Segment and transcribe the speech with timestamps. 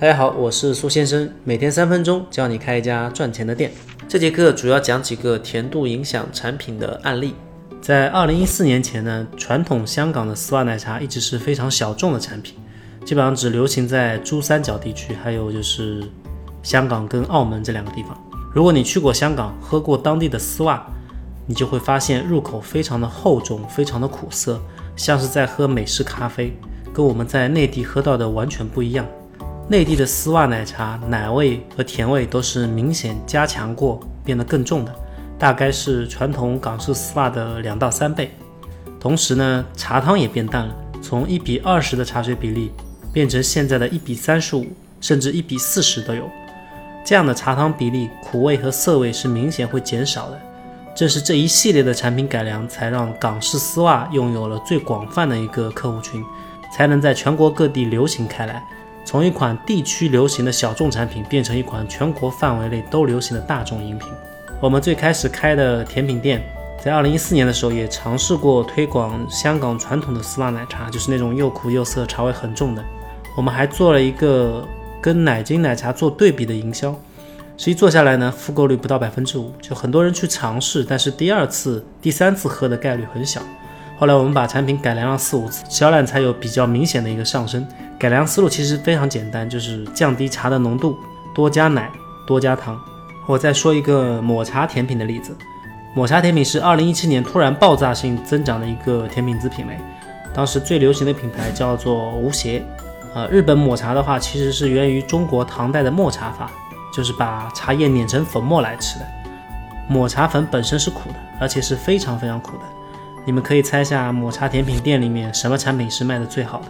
[0.00, 3.72] 大家好，我是苏先生，每天三分钟教你开一家赚钱的店。
[4.06, 7.34] 这节课主要讲几个甜度影响产品的案例。
[7.80, 12.54] 在二零一四年前呢，传统香港的丝袜奶茶一直是非常小众的产品，
[13.04, 16.00] 基本上只流行在珠三角地区，还有就是
[16.62, 18.16] 香港跟澳门这两个地方。
[18.54, 20.86] 如果你去过香港，喝过当地的丝袜，
[21.44, 24.62] 你就会发现入口非常的厚重，非常的苦涩，
[24.94, 26.56] 像是在喝美式咖啡，
[26.92, 29.04] 跟我们在内地喝到的完全不一样。
[29.70, 34.94] 内地的丝袜奶茶奶味和甜味都是明显加强过，变得更重的，
[35.38, 38.30] 大概是传统港式丝袜的两到三倍。
[38.98, 42.72] 同时呢，茶汤也变淡了，从一比二十的茶水比例
[43.12, 44.66] 变成现在的一比三十五，
[45.02, 46.26] 甚至一比四十都有。
[47.04, 50.40] 这样的茶汤比例，苦味和涩味是明显会减少的。
[50.94, 56.24] 正是这一系列的产品改良，才让港式丝袜拥有了最广泛的一个客户群，
[56.74, 58.64] 才能在全国各地流行开来。
[59.10, 64.06] 从一款地区流行的小众产品变成一款全国范围内都流行的大众饮品。
[64.60, 66.42] 我们最开始开的甜品店，
[66.84, 72.84] 在二零一四年的时候也尝试过推广香港传统的丝袜奶茶，就是那种又苦又涩、茶味很重的。
[73.34, 74.68] 我们还做了一个
[75.00, 76.94] 跟奶精奶茶做对比的营销，
[77.56, 83.40] 实际做下来呢，复购率不到百分之五，就很多人去尝试，但是第二次、第三次喝的概率很小。
[83.98, 87.66] 后来我们把产品改良了四五次，销量才有比较明显的一个上升。
[87.98, 90.96] 改良思路其实非常简单，就是降低茶的浓度，
[91.34, 91.90] 多加奶，
[92.26, 92.80] 多加糖。
[93.26, 95.36] 我再说一个抹茶甜品的例子，
[95.94, 99.76] 抹茶甜品是二零一七年突然爆炸性增长的一个甜品子品类，
[100.32, 102.64] 当时最流行的品牌叫做无邪。
[103.14, 106.50] 呃，日本抹茶的话，其实是源于中国唐代的磨茶法，
[106.94, 109.06] 就是把茶叶碾成粉末来吃的。
[109.88, 112.64] 抹茶粉本身是苦的，而且是非常非常苦的。
[113.24, 116.66] 你们可以猜一下抹茶甜品店里面什么产品是卖的最好的？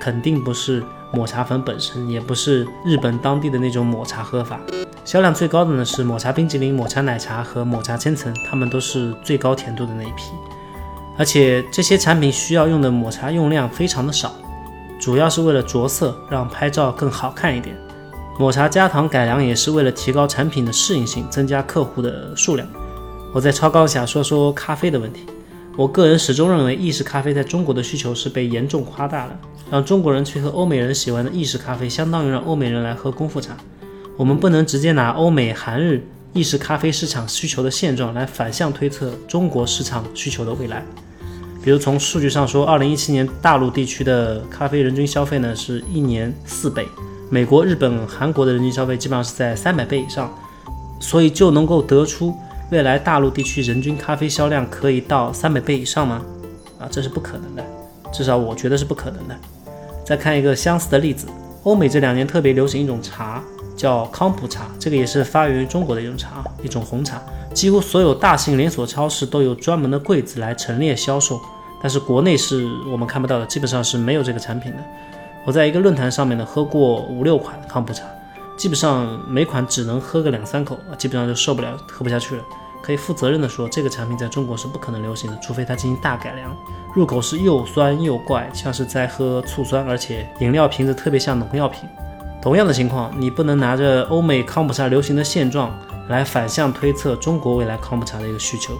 [0.00, 0.82] 肯定不是
[1.12, 4.60] 抹茶粉本身，也不是日本当地的那种抹茶喝法。
[5.04, 10.32] 销量最高的呢是抹茶冰淇淋、抹茶奶茶和抹茶千层，它们都是最高甜度的那一批。
[11.16, 14.34] 而且这些产品需要用的抹茶用量非常的少，
[15.00, 17.74] 主要是为了着色，让拍照更好看一点。
[18.38, 22.68] 抹茶加糖改良也是为了提高产品的适应性，增加客户的数量。
[23.34, 25.26] 我在超高下说说咖啡的问题。
[25.78, 29.38] 我个人始终认为，意式咖啡在中国的需求是被严重夸大了。
[29.70, 33.56] 让中国人去喝欧美人喜欢的意式咖啡，相当于让欧美人来喝功夫茶。
[34.16, 40.84] 我们不能直接拿欧美、韩日意式咖啡市场需求的现状来反向推测中国市场需求的未来。
[41.62, 46.84] 比如从数据上说，二零一七年大陆地区的咖啡人均消费呢是一年四倍，
[47.30, 50.36] 美国、日本、韩国的人均消费基本上是在三百倍以上，
[50.98, 52.34] 所以就能够得出。
[52.70, 56.22] 未来大陆地区人均咖啡销量可以到三百倍以上吗？
[56.78, 57.64] 啊，这是不可能的，
[58.12, 59.34] 至少我觉得是不可能的。
[60.04, 61.26] 再看一个相似的例子，
[61.62, 63.42] 欧美这两年特别流行一种茶，
[63.74, 67.22] 叫康普茶，这个也是发源于中国的一种茶，一种红茶。
[67.54, 71.40] 几乎所有大型连锁超市都有专门的柜子来陈列销售，
[71.82, 74.78] 但是国内是我们看不到的，基本上是没有这个产品的。
[75.46, 78.04] 我在一个论坛上面呢喝过五六款康普茶。
[78.58, 82.42] 基本上每款只能喝个两三口，基本上就受不了，喝不下去了。
[82.82, 86.54] 可以负责任的说，这个产品在中国是不可能流行的，除非它进行大改良。
[86.92, 91.88] 入口是又酸又怪，像是在喝醋酸，而且饮料瓶子特别像农药瓶。
[92.42, 95.72] 同样的情况，你不能拿着欧美康普茶流行的现状
[96.08, 98.76] 来反向推测中国未来康普茶的一个需求。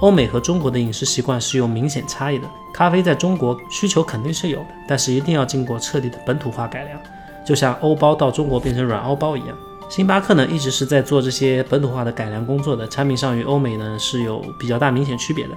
[0.00, 6.98] 欧美和中国的饮食习惯是有明显差异的，咖啡在中国需求肯定是有的，但是一定要经过彻底的本土化改良。
[7.44, 9.56] 就像欧包到中国变成软欧包一样，
[9.88, 15.54] 星巴克呢一直是在做这些本土化的改良工作的，产品上与欧美呢是有比较大明显区别的。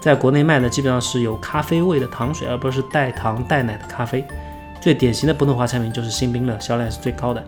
[0.00, 4.24] 在国内卖的基本上是有咖啡味的糖水，而不是带糖带奶的咖啡。
[4.80, 7.44] 最典型的本土化产品就是星冰乐，销量是最高的。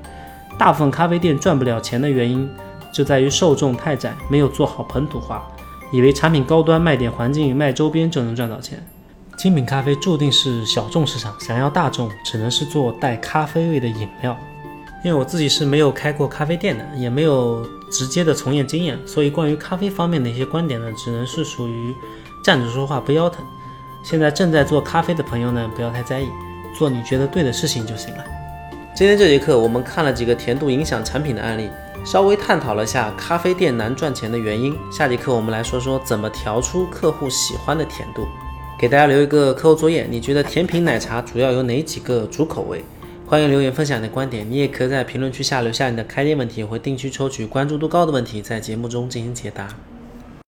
[0.58, 2.46] 大部分咖啡店赚不了钱的原因
[2.92, 5.42] 就在于受众太窄，没有做好本土化，
[5.90, 8.86] 以为产品高端卖点环境卖周边就能赚到钱。
[9.36, 14.38] 精品咖啡注定是小众市场，想要大众，只能是做带咖啡味的饮料。
[15.04, 21.92] 因为我自己是没有开过咖啡店的，也没有直接的从业经验，所以关于咖啡方面的一些观点呢，只能是属于
[22.44, 23.44] 站着说话不腰疼。
[24.04, 26.28] 现在正在做咖啡的朋友呢，不要太在意，
[26.78, 28.24] 做你觉得对的事情就行了。
[28.94, 31.68] 今天这节课我们看了几个甜度影响产品的案例，
[32.04, 34.78] 稍微探讨了下咖啡店难赚钱的原因。
[34.92, 38.28] 下节课我们来说说怎么调出客户喜欢的甜度。
[38.82, 42.82] 给大家留一个课后作业，你觉得甜品奶茶主要有哪几个主口味？
[43.24, 44.44] 欢迎留言分享你的观点。
[44.50, 49.68] 你也可以在评论区下留下你的开店问题，我会定期抽取关注度高的问题，在节目中进行解答。